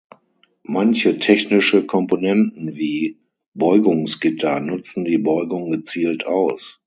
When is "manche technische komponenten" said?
0.63-2.75